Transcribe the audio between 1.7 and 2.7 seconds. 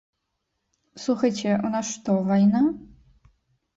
нас што, вайна?